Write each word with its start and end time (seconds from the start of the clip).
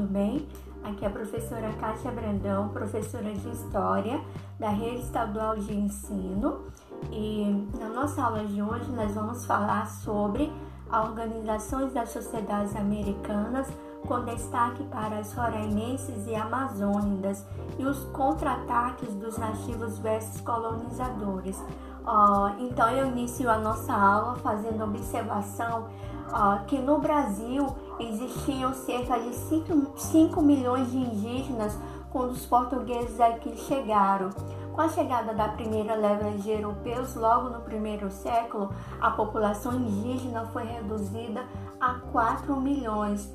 tudo 0.00 0.12
bem? 0.12 0.48
Aqui 0.82 1.04
é 1.04 1.08
a 1.08 1.10
professora 1.10 1.70
Kátia 1.74 2.10
Brandão, 2.10 2.70
professora 2.70 3.30
de 3.30 3.48
História 3.50 4.18
da 4.58 4.70
Rede 4.70 5.02
Estadual 5.02 5.56
de 5.56 5.74
Ensino. 5.74 6.64
E 7.12 7.68
na 7.78 7.90
nossa 7.90 8.22
aula 8.22 8.46
de 8.46 8.62
hoje 8.62 8.90
nós 8.92 9.12
vamos 9.12 9.44
falar 9.44 9.86
sobre 9.86 10.50
organizações 10.90 11.92
das 11.92 12.08
sociedades 12.08 12.74
americanas 12.74 13.68
com 14.06 14.24
destaque 14.24 14.82
para 14.84 15.18
as 15.18 15.34
roraimenses 15.34 16.26
e 16.26 16.34
amazônicas 16.34 17.44
e 17.78 17.84
os 17.84 18.04
contra-ataques 18.06 19.14
dos 19.16 19.36
nativos 19.36 19.98
versus 19.98 20.40
colonizadores. 20.40 21.62
Uh, 22.06 22.64
então 22.64 22.88
eu 22.90 23.08
inicio 23.08 23.50
a 23.50 23.58
nossa 23.58 23.92
aula 23.92 24.36
fazendo 24.36 24.82
observação 24.84 25.86
uh, 26.28 26.64
que 26.66 26.78
no 26.78 26.98
Brasil 26.98 27.66
existiam 27.98 28.72
cerca 28.72 29.18
de 29.18 29.34
5, 29.34 29.98
5 29.98 30.42
milhões 30.42 30.90
de 30.90 30.96
indígenas 30.96 31.78
quando 32.10 32.30
os 32.30 32.46
portugueses 32.46 33.20
aqui 33.20 33.56
chegaram. 33.56 34.30
Com 34.72 34.80
a 34.80 34.88
chegada 34.88 35.34
da 35.34 35.48
primeira 35.48 35.94
leva 35.94 36.30
de 36.30 36.50
europeus, 36.50 37.14
logo 37.14 37.50
no 37.50 37.60
primeiro 37.60 38.10
século, 38.10 38.72
a 39.00 39.10
população 39.10 39.74
indígena 39.74 40.46
foi 40.46 40.64
reduzida 40.64 41.44
a 41.80 41.94
4 42.12 42.56
milhões 42.56 43.30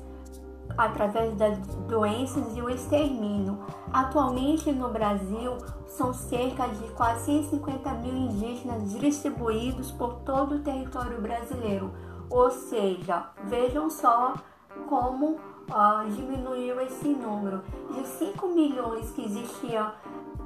através 0.76 1.34
das 1.36 1.58
doenças 1.88 2.56
e 2.56 2.60
o 2.60 2.68
extermínio. 2.68 3.58
Atualmente 3.92 4.70
no 4.72 4.88
Brasil 4.90 5.56
são 5.86 6.12
cerca 6.12 6.68
de 6.68 6.88
450 6.92 7.90
mil 7.94 8.14
indígenas 8.14 8.92
distribuídos 8.92 9.90
por 9.92 10.14
todo 10.16 10.56
o 10.56 10.58
território 10.60 11.20
brasileiro. 11.20 11.92
Ou 12.28 12.50
seja, 12.50 13.30
vejam 13.44 13.88
só 13.88 14.34
como 14.88 15.38
diminuiu 16.14 16.80
esse 16.80 17.08
número. 17.08 17.62
De 17.90 18.06
5 18.06 18.48
milhões 18.48 19.10
que 19.10 19.24
existiam 19.24 19.92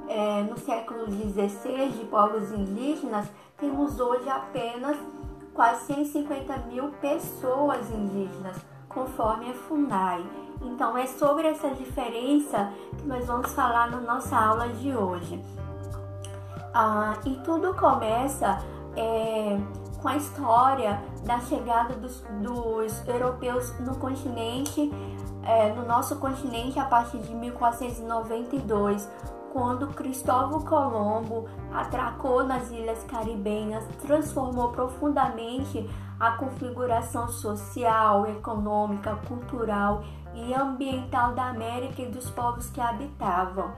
é, 0.07 0.43
no 0.43 0.57
século 0.57 1.05
XVI 1.05 1.89
de 1.89 2.05
povos 2.05 2.51
indígenas, 2.51 3.27
temos 3.57 3.99
hoje 3.99 4.27
apenas 4.29 4.97
quase 5.53 5.93
150 5.93 6.57
mil 6.69 6.89
pessoas 7.01 7.89
indígenas 7.91 8.70
conforme 8.93 9.51
a 9.51 9.53
FUNAI. 9.53 10.25
Então 10.61 10.97
é 10.97 11.07
sobre 11.07 11.47
essa 11.47 11.69
diferença 11.69 12.71
que 12.97 13.07
nós 13.07 13.25
vamos 13.25 13.51
falar 13.53 13.89
na 13.89 13.99
nossa 13.99 14.37
aula 14.37 14.69
de 14.69 14.95
hoje. 14.95 15.43
Ah, 16.73 17.15
e 17.25 17.35
tudo 17.43 17.73
começa 17.73 18.59
é, 18.95 19.57
com 20.01 20.07
a 20.07 20.15
história 20.15 21.01
da 21.25 21.39
chegada 21.39 21.93
dos, 21.95 22.23
dos 22.41 23.07
europeus 23.07 23.77
no 23.79 23.95
continente, 23.97 24.91
é, 25.45 25.73
no 25.73 25.85
nosso 25.85 26.17
continente 26.17 26.79
a 26.79 26.85
partir 26.85 27.17
de 27.19 27.33
1492, 27.33 29.09
quando 29.51 29.87
Cristóvão 29.87 30.61
Colombo 30.61 31.47
atracou 31.73 32.43
nas 32.43 32.71
ilhas 32.71 33.03
caribenhas, 33.03 33.83
transformou 34.01 34.69
profundamente 34.69 35.89
a 36.19 36.31
configuração 36.31 37.27
social, 37.27 38.27
econômica, 38.27 39.15
cultural 39.27 40.03
e 40.33 40.53
ambiental 40.53 41.33
da 41.33 41.49
América 41.49 42.01
e 42.01 42.07
dos 42.07 42.29
povos 42.29 42.69
que 42.69 42.79
habitavam. 42.79 43.71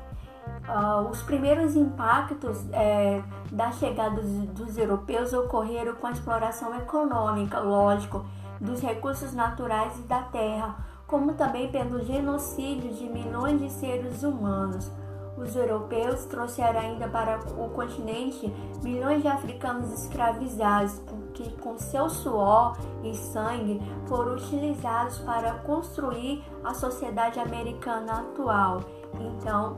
Uh, 0.68 1.10
os 1.10 1.22
primeiros 1.22 1.76
impactos 1.76 2.66
é, 2.72 3.22
da 3.52 3.72
chegada 3.72 4.22
dos, 4.22 4.30
dos, 4.50 4.78
europeus 4.78 5.34
ocorreram 5.34 5.96
com 5.96 6.08
a 6.08 6.12
exploração 6.12 6.76
econômica, 6.76 7.60
lógico, 7.60 8.26
dos 8.60 8.82
recursos 8.82 9.34
naturais 9.34 9.98
e 10.00 10.02
da 10.04 10.22
terra, 10.24 10.76
como 11.08 11.34
também 11.34 11.72
pelo 11.72 12.04
genocídio 12.04 12.94
de 12.94 13.06
milhões 13.06 13.60
de 13.60 13.70
seres 13.70 14.24
humanos. 14.24 14.92
Os 15.38 15.56
europeus 15.56 16.26
trouxeram 16.26 16.80
ainda 16.80 17.08
para 17.08 17.40
o 17.58 17.70
continente 17.70 18.54
milhões 18.84 19.22
de 19.22 19.28
africanos 19.28 19.92
escravizados, 19.92 21.02
que 21.34 21.50
com 21.58 21.78
seu 21.78 22.08
suor 22.10 22.78
e 23.04 23.16
sangue 23.16 23.82
foram 24.06 24.36
utilizados 24.36 25.18
para 25.20 25.54
construir 25.60 26.44
a 26.64 26.74
sociedade 26.74 27.40
americana 27.40 28.20
atual. 28.20 28.82
Então, 29.20 29.78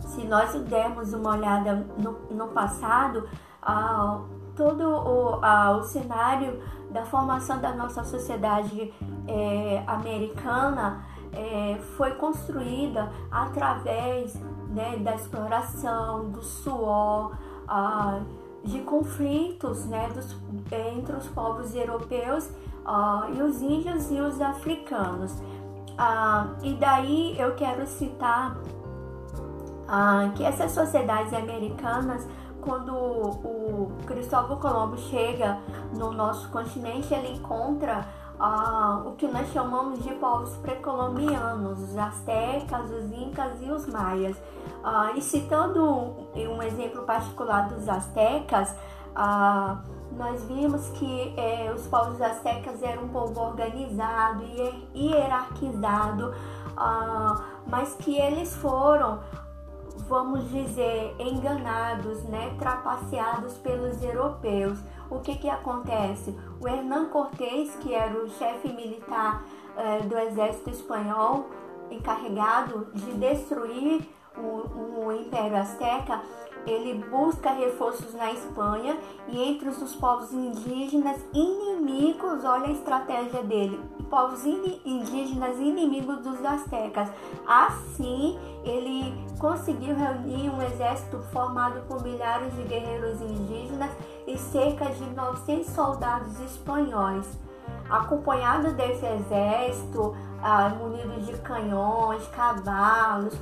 se 0.00 0.24
nós 0.24 0.54
dermos 0.62 1.12
uma 1.12 1.30
olhada 1.30 1.86
no, 1.98 2.12
no 2.30 2.48
passado, 2.48 3.28
ah, 3.60 4.20
todo 4.54 4.88
o, 4.88 5.40
ah, 5.42 5.76
o 5.76 5.82
cenário 5.82 6.62
da 6.90 7.04
formação 7.04 7.58
da 7.58 7.74
nossa 7.74 8.04
sociedade 8.04 8.94
eh, 9.26 9.82
americana 9.86 11.04
é, 11.34 11.78
foi 11.96 12.12
construída 12.12 13.10
através 13.30 14.34
né, 14.68 14.96
da 14.98 15.14
exploração, 15.14 16.30
do 16.30 16.42
suor, 16.42 17.36
ah, 17.68 18.20
de 18.62 18.80
conflitos 18.80 19.84
né, 19.84 20.08
dos, 20.08 20.36
entre 20.72 21.16
os 21.16 21.26
povos 21.28 21.74
europeus 21.74 22.48
ah, 22.84 23.28
e 23.32 23.42
os 23.42 23.60
índios 23.60 24.10
e 24.10 24.20
os 24.20 24.40
africanos. 24.40 25.32
Ah, 25.96 26.48
e 26.62 26.74
daí 26.74 27.38
eu 27.38 27.54
quero 27.54 27.86
citar 27.86 28.56
ah, 29.86 30.30
que 30.34 30.42
essas 30.42 30.72
sociedades 30.72 31.32
americanas, 31.32 32.26
quando 32.60 32.94
o 32.94 33.92
Cristóvão 34.06 34.58
Colombo 34.58 34.96
chega 34.96 35.58
no 35.94 36.10
nosso 36.12 36.48
continente, 36.48 37.12
ele 37.12 37.34
encontra 37.34 38.06
ah, 38.38 39.02
o 39.06 39.12
que 39.12 39.26
nós 39.28 39.48
chamamos 39.52 40.02
de 40.02 40.12
povos 40.14 40.56
pré-colombianos, 40.56 41.80
os 41.80 41.96
astecas, 41.96 42.90
os 42.90 43.12
incas 43.12 43.60
e 43.60 43.70
os 43.70 43.86
maias. 43.86 44.36
Ah, 44.82 45.12
e 45.14 45.22
citando 45.22 45.82
um, 46.34 46.62
exemplo 46.62 47.02
particular 47.02 47.68
dos 47.68 47.88
astecas, 47.88 48.74
ah, 49.14 49.82
nós 50.12 50.44
vimos 50.44 50.88
que 50.90 51.34
eh, 51.36 51.72
os 51.74 51.86
povos 51.88 52.20
astecas 52.20 52.82
eram 52.82 53.04
um 53.04 53.08
povo 53.08 53.40
organizado 53.40 54.44
e 54.94 55.08
hierarquizado, 55.08 56.32
mas 57.66 57.94
que 57.94 58.16
eles 58.16 58.54
foram 58.54 59.18
vamos 60.08 60.50
dizer, 60.50 61.14
enganados, 61.18 62.22
né, 62.24 62.54
trapaceados 62.58 63.54
pelos 63.58 64.02
europeus. 64.02 64.78
O 65.10 65.20
que 65.20 65.36
que 65.36 65.48
acontece? 65.48 66.34
O 66.60 66.68
Hernán 66.68 67.06
Cortés, 67.10 67.76
que 67.76 67.94
era 67.94 68.16
o 68.16 68.28
chefe 68.28 68.72
militar 68.72 69.44
eh, 69.76 70.00
do 70.02 70.18
exército 70.18 70.70
espanhol, 70.70 71.46
encarregado 71.90 72.86
de 72.94 73.12
destruir 73.14 74.08
o, 74.36 75.06
o 75.06 75.12
Império 75.12 75.56
Azteca, 75.56 76.22
ele 76.66 77.04
busca 77.10 77.50
reforços 77.50 78.14
na 78.14 78.32
Espanha 78.32 78.96
e 79.28 79.40
entre 79.42 79.68
os 79.68 79.94
povos 79.96 80.32
indígenas 80.32 81.18
inimigos, 81.32 82.44
olha 82.44 82.66
a 82.66 82.72
estratégia 82.72 83.42
dele, 83.42 83.80
povos 84.08 84.44
indígenas 84.44 85.58
inimigos 85.58 86.18
dos 86.18 86.44
astecas. 86.44 87.10
Assim, 87.46 88.38
ele 88.64 89.14
conseguiu 89.38 89.94
reunir 89.94 90.48
um 90.50 90.62
exército 90.62 91.18
formado 91.32 91.82
por 91.86 92.02
milhares 92.02 92.54
de 92.54 92.62
guerreiros 92.62 93.20
indígenas 93.20 93.90
e 94.26 94.38
cerca 94.38 94.86
de 94.86 95.04
900 95.14 95.66
soldados 95.66 96.40
espanhóis. 96.40 97.26
Acompanhado 97.88 98.72
desse 98.72 99.04
exército, 99.04 100.14
ah, 100.44 100.68
munido 100.68 101.22
de 101.22 101.32
canhões, 101.38 102.26
cavalos, 102.28 103.34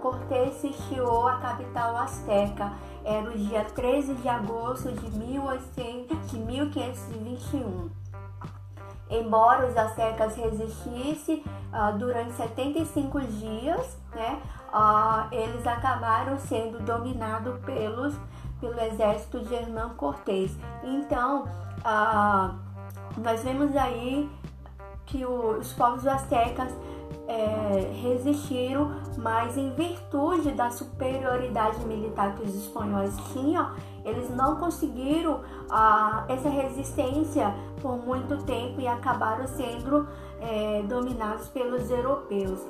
Cortés 0.00 0.54
sitiou 0.54 1.26
a 1.26 1.38
capital 1.38 1.96
asteca. 1.96 2.72
Era 3.04 3.28
o 3.28 3.36
dia 3.36 3.64
13 3.64 4.14
de 4.14 4.28
agosto 4.28 4.92
de, 4.92 5.10
1800, 5.18 6.30
de 6.30 6.38
1521. 6.38 7.90
Embora 9.10 9.68
os 9.68 9.76
astecas 9.76 10.36
resistissem 10.36 11.42
uh, 11.72 11.98
durante 11.98 12.32
75 12.34 13.20
dias, 13.22 13.98
né, 14.14 14.40
uh, 14.72 15.26
eles 15.34 15.66
acabaram 15.66 16.38
sendo 16.38 16.78
dominados 16.84 17.58
pelos, 17.64 18.14
pelo 18.60 18.80
exército 18.80 19.40
de 19.40 19.54
Hernán 19.54 19.90
Cortés. 19.96 20.56
Então, 20.84 21.48
uh, 21.80 22.54
nós 23.18 23.42
vemos 23.42 23.76
aí 23.76 24.30
que 25.06 25.24
os 25.24 25.72
povos 25.72 26.06
astecas 26.06 26.72
é, 27.28 27.90
resistiram, 28.02 28.92
mas 29.16 29.56
em 29.56 29.70
virtude 29.74 30.52
da 30.52 30.70
superioridade 30.70 31.84
militar 31.86 32.34
que 32.34 32.42
os 32.42 32.54
espanhóis 32.54 33.16
tinham, 33.32 33.70
eles 34.04 34.28
não 34.30 34.56
conseguiram 34.56 35.40
ah, 35.70 36.24
essa 36.28 36.48
resistência 36.48 37.54
por 37.80 37.96
muito 37.96 38.36
tempo 38.44 38.80
e 38.80 38.88
acabaram 38.88 39.46
sendo 39.46 40.08
é, 40.40 40.82
dominados 40.82 41.48
pelos 41.48 41.90
europeus. 41.90 42.60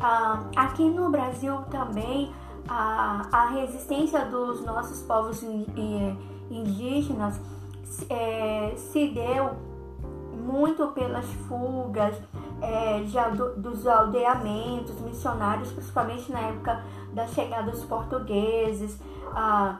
Ah, 0.00 0.44
aqui 0.56 0.88
no 0.88 1.10
Brasil 1.10 1.56
também 1.70 2.32
a, 2.68 3.26
a 3.30 3.48
resistência 3.50 4.24
dos 4.26 4.64
nossos 4.64 5.02
povos 5.02 5.42
indígenas 6.50 7.40
é, 8.08 8.74
se 8.76 9.08
deu 9.08 9.69
muito 10.40 10.88
pelas 10.88 11.26
fugas, 11.48 12.14
é, 12.60 13.00
de, 13.02 13.60
dos 13.60 13.86
aldeamentos 13.86 15.00
missionários, 15.00 15.72
principalmente 15.72 16.30
na 16.30 16.40
época 16.40 16.82
da 17.12 17.26
chegada 17.26 17.70
dos 17.70 17.84
portugueses, 17.84 18.98
ah, 19.32 19.78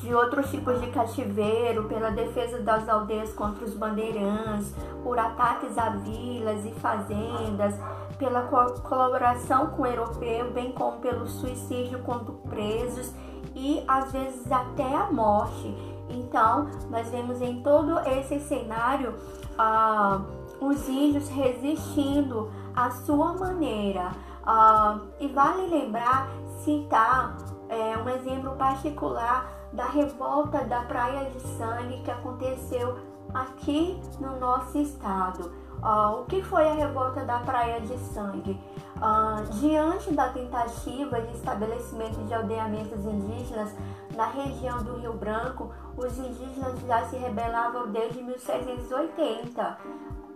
de 0.00 0.14
outros 0.14 0.50
tipos 0.50 0.80
de 0.80 0.88
cativeiro, 0.88 1.84
pela 1.84 2.10
defesa 2.10 2.60
das 2.60 2.88
aldeias 2.88 3.32
contra 3.32 3.64
os 3.64 3.74
bandeirãs, 3.74 4.72
por 5.02 5.18
ataques 5.18 5.76
a 5.76 5.90
vilas 5.90 6.64
e 6.64 6.70
fazendas, 6.80 7.74
pela 8.18 8.42
co 8.42 8.80
colaboração 8.82 9.68
com 9.68 9.82
o 9.82 9.86
europeu, 9.86 10.50
bem 10.52 10.72
como 10.72 10.98
pelo 10.98 11.26
suicídio 11.26 12.00
contra 12.00 12.32
presos 12.48 13.12
e 13.54 13.82
às 13.86 14.12
vezes 14.12 14.50
até 14.50 14.94
a 14.94 15.10
morte. 15.10 15.97
Então, 16.08 16.68
nós 16.90 17.08
vemos 17.10 17.40
em 17.40 17.62
todo 17.62 17.98
esse 18.00 18.40
cenário 18.40 19.14
ah, 19.58 20.20
os 20.60 20.88
índios 20.88 21.28
resistindo 21.28 22.50
à 22.74 22.90
sua 22.90 23.34
maneira. 23.34 24.12
Ah, 24.44 25.00
e 25.20 25.28
vale 25.28 25.66
lembrar, 25.66 26.28
citar 26.64 27.36
é, 27.68 27.96
um 27.98 28.08
exemplo 28.08 28.52
particular 28.56 29.52
da 29.72 29.86
revolta 29.86 30.64
da 30.64 30.80
Praia 30.82 31.30
de 31.30 31.40
Sangue 31.40 32.00
que 32.02 32.10
aconteceu 32.10 32.98
aqui 33.34 34.00
no 34.18 34.38
nosso 34.38 34.78
estado. 34.78 35.52
Uh, 35.78 36.22
o 36.22 36.24
que 36.24 36.42
foi 36.42 36.68
a 36.68 36.72
revolta 36.72 37.24
da 37.24 37.38
Praia 37.38 37.80
de 37.80 37.96
Sangue? 37.98 38.58
Uh, 38.98 39.44
diante 39.60 40.12
da 40.12 40.28
tentativa 40.30 41.20
de 41.20 41.36
estabelecimento 41.36 42.20
de 42.24 42.34
aldeamentos 42.34 43.04
indígenas 43.04 43.72
na 44.16 44.26
região 44.26 44.82
do 44.82 44.96
Rio 44.96 45.12
Branco, 45.12 45.72
os 45.96 46.18
indígenas 46.18 46.80
já 46.84 47.06
se 47.06 47.16
rebelavam 47.16 47.92
desde 47.92 48.20
1680. 48.20 49.78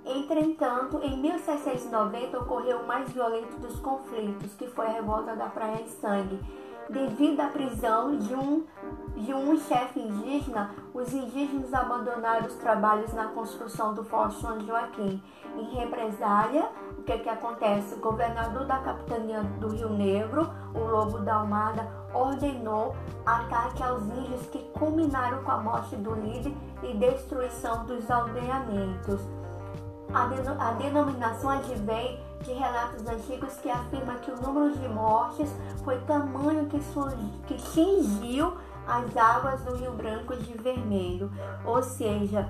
Entretanto, 0.05 1.01
em 1.03 1.17
1790 1.21 2.39
ocorreu 2.39 2.83
o 2.83 2.87
mais 2.87 3.11
violento 3.11 3.59
dos 3.59 3.81
conflitos, 3.81 4.55
que 4.55 4.69
foi 4.69 4.87
a 4.87 4.93
revolta 4.93 5.35
da 5.35 5.47
Praia 5.47 5.83
de 5.83 5.91
Sangue 5.91 6.39
Devido 6.89 7.41
à 7.41 7.47
prisão 7.47 8.17
de 8.17 8.35
um, 8.35 8.65
de 9.17 9.33
um 9.33 9.59
chefe 9.61 10.01
indígena, 10.01 10.75
os 10.93 11.13
indígenas 11.13 11.73
abandonaram 11.73 12.47
os 12.47 12.55
trabalhos 12.57 13.13
na 13.15 13.29
construção 13.29 13.95
do 13.95 14.05
Forte 14.05 14.41
São 14.41 14.61
Joaquim. 14.61 15.23
Em 15.57 15.75
represália, 15.75 16.69
o 17.03 17.05
que, 17.05 17.19
que 17.19 17.29
acontece? 17.29 17.97
O 17.97 17.99
governador 17.99 18.65
da 18.65 18.79
capitania 18.79 19.43
do 19.59 19.71
Rio 19.71 19.89
Negro, 19.89 20.49
o 20.73 20.79
Lobo 20.79 21.19
da 21.19 21.35
Almada, 21.35 21.89
ordenou 22.15 22.95
ataque 23.27 23.83
aos 23.83 24.05
índios 24.05 24.47
que 24.47 24.61
culminaram 24.79 25.43
com 25.43 25.51
a 25.51 25.59
morte 25.59 25.97
do 25.97 26.15
líder 26.15 26.55
e 26.81 26.95
destruição 26.97 27.85
dos 27.87 28.09
aldeamentos. 28.09 29.21
A, 30.15 30.69
a 30.69 30.73
denominação 30.75 31.51
advém 31.51 32.21
de 32.43 32.53
relatos 32.53 33.05
antigos 33.09 33.55
que 33.57 33.69
afirma 33.69 34.15
que 34.17 34.31
o 34.31 34.41
número 34.41 34.79
de 34.79 34.89
mortes 34.89 35.53
foi 35.83 35.99
tamanho 36.03 36.67
que, 36.67 36.79
que 37.49 37.61
cingiu 37.61 38.57
as 38.87 39.17
águas 39.17 39.61
do 39.63 39.75
Rio 39.75 39.93
Branco 39.93 40.37
de 40.37 40.53
vermelho. 40.57 41.33
Ou 41.65 41.83
seja, 41.83 42.49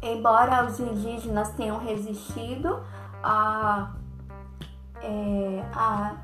embora 0.00 0.64
os 0.64 0.80
indígenas 0.80 1.50
tenham 1.50 1.78
resistido 1.78 2.82
a, 3.22 3.92
é, 5.00 5.64
a, 5.74 6.16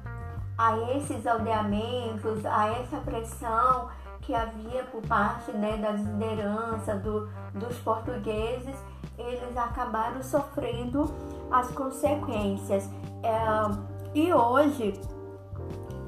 a 0.57 0.79
esses 0.97 1.27
aldeamentos, 1.27 2.45
a 2.45 2.69
essa 2.69 2.99
pressão 2.99 3.89
que 4.23 4.35
havia 4.35 4.85
por 4.85 5.03
parte 5.03 5.53
né, 5.53 5.77
das 5.79 6.01
lideranças 6.01 7.01
do, 7.03 7.29
dos 7.55 7.79
portugueses, 7.79 8.77
eles 9.17 9.57
acabaram 9.57 10.23
sofrendo 10.23 11.13
as 11.51 11.71
consequências. 11.71 12.89
É, 13.23 13.89
e 14.15 14.33
hoje, 14.33 15.01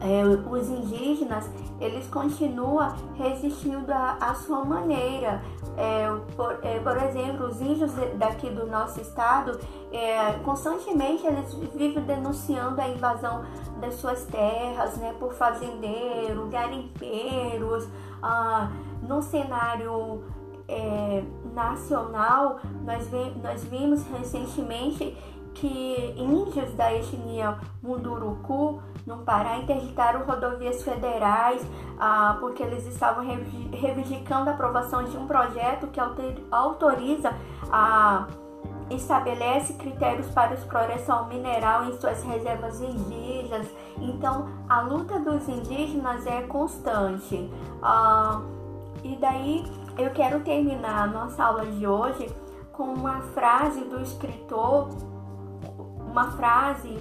é, 0.00 0.24
os 0.24 0.68
indígenas 0.68 1.48
eles 1.80 2.06
continuam 2.08 2.94
resistindo 3.14 3.90
à 3.90 4.34
sua 4.34 4.64
maneira. 4.64 5.42
É, 5.76 6.08
por, 6.36 6.58
é, 6.62 6.78
por, 6.80 6.96
exemplo, 6.96 7.46
os 7.46 7.60
índios 7.60 7.92
daqui 8.16 8.50
do 8.50 8.66
nosso 8.66 9.00
estado, 9.00 9.58
é, 9.92 10.32
constantemente 10.44 11.26
eles 11.26 11.54
vivem 11.74 12.02
denunciando 12.04 12.80
a 12.80 12.88
invasão 12.88 13.44
das 13.80 13.94
suas 13.94 14.24
terras, 14.26 14.96
né, 14.98 15.14
por 15.18 15.32
fazendeiros, 15.32 16.50
garimpeiros, 16.50 17.88
ah, 18.22 18.70
no 19.02 19.22
cenário 19.22 20.22
é, 20.68 21.22
nacional, 21.54 22.60
nós, 22.84 23.08
vi, 23.08 23.32
nós 23.42 23.64
vimos 23.64 24.04
recentemente 24.06 25.16
que 25.54 26.14
índios 26.50 26.74
da 26.74 26.92
etnia 26.92 27.58
Munduruku, 27.80 28.82
no 29.06 29.18
Pará, 29.18 29.58
interditaram 29.58 30.24
rodovias 30.24 30.82
federais 30.82 31.64
ah, 31.98 32.36
porque 32.40 32.62
eles 32.62 32.86
estavam 32.86 33.24
reivindicando 33.72 34.50
a 34.50 34.52
aprovação 34.52 35.04
de 35.04 35.16
um 35.16 35.26
projeto 35.26 35.86
que 35.86 36.00
autoriza 36.50 37.32
a 37.70 38.26
estabelece 38.90 39.74
critérios 39.74 40.26
para 40.30 40.52
exploração 40.52 41.28
mineral 41.28 41.84
em 41.84 41.96
suas 42.00 42.24
reservas 42.24 42.80
indígenas. 42.80 43.68
Então, 43.96 44.48
a 44.68 44.80
luta 44.80 45.20
dos 45.20 45.48
indígenas 45.48 46.26
é 46.26 46.42
constante. 46.42 47.48
Ah, 47.80 48.42
e 49.04 49.14
daí 49.16 49.64
eu 49.96 50.10
quero 50.10 50.40
terminar 50.40 51.04
a 51.04 51.06
nossa 51.06 51.44
aula 51.44 51.66
de 51.66 51.86
hoje 51.86 52.28
com 52.72 52.84
uma 52.94 53.20
frase 53.20 53.84
do 53.84 54.00
escritor, 54.00 54.88
uma 56.10 56.32
frase, 56.32 56.98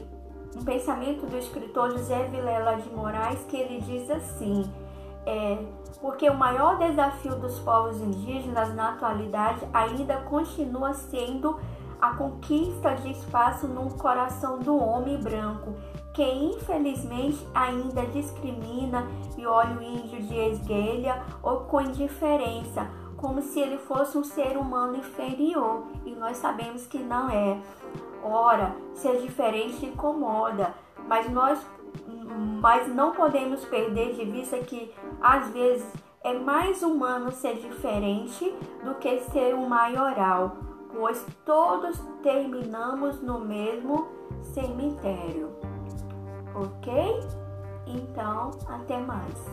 um 0.56 0.64
pensamento 0.64 1.26
do 1.26 1.38
escritor 1.38 1.92
José 1.92 2.26
Vilela 2.26 2.76
de 2.78 2.90
Moraes 2.90 3.44
que 3.48 3.58
ele 3.58 3.82
diz 3.82 4.10
assim: 4.10 4.72
é, 5.26 5.58
porque 6.00 6.30
o 6.30 6.36
maior 6.36 6.78
desafio 6.78 7.36
dos 7.36 7.60
povos 7.60 7.98
indígenas 7.98 8.74
na 8.74 8.92
atualidade 8.92 9.68
ainda 9.74 10.18
continua 10.18 10.94
sendo 10.94 11.60
a 12.02 12.14
conquista 12.14 12.96
de 12.96 13.12
espaço 13.12 13.68
no 13.68 13.90
coração 13.96 14.60
do 14.60 14.78
homem 14.78 15.18
branco, 15.18 15.74
que 16.14 16.24
infelizmente 16.24 17.46
ainda 17.54 18.06
discrimina 18.06 19.06
e 19.38 19.46
olha 19.46 19.78
o 19.78 19.84
índio 19.84 20.22
de 20.22 20.36
esguelha 20.36 21.22
ou 21.44 21.62
com 21.62 21.82
indiferença, 21.82 22.88
como 23.18 23.42
se 23.42 23.60
ele 23.60 23.78
fosse 23.78 24.18
um 24.18 24.24
ser 24.24 24.56
humano 24.56 24.95
inferior, 24.95 25.83
e 26.06 26.12
nós 26.12 26.38
sabemos 26.38 26.88
que 26.88 27.00
não 27.00 27.30
é. 27.30 27.60
Ora, 28.23 28.76
ser 28.94 29.21
diferente 29.21 29.85
incomoda, 29.85 30.73
mas 31.07 31.30
nós 31.30 31.59
mas 32.61 32.88
não 32.88 33.14
podemos 33.14 33.66
perder 33.66 34.14
de 34.14 34.26
vista 34.26 34.57
que 34.59 34.94
às 35.19 35.49
vezes 35.49 35.92
é 36.23 36.33
mais 36.33 36.83
humano 36.83 37.31
ser 37.31 37.56
diferente 37.56 38.54
do 38.83 38.95
que 38.95 39.19
ser 39.21 39.56
um 39.56 39.68
maioral 39.68 40.57
pois 40.94 41.26
todos 41.45 41.97
terminamos 42.21 43.21
no 43.21 43.40
mesmo 43.40 44.07
cemitério. 44.42 45.49
Ok? 46.56 47.19
Então, 47.88 48.52
até 48.68 48.97
mais. 48.97 49.45